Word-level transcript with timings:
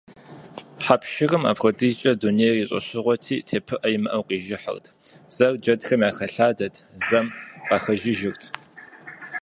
Хьэпшырым 0.85 1.43
апхуэдизкӏэ 1.51 2.11
дунейр 2.21 2.55
и 2.61 2.65
щӏэщыгъуэти, 2.69 3.43
тепыӏэ 3.47 3.87
имыӏэу 3.95 4.25
къижыхьырт, 4.27 4.85
зэм 5.35 5.53
джэдхэм 5.61 6.01
яхэлъадэрт, 6.09 6.75
зэм 7.07 7.25
къахэжыжырт. 7.67 8.41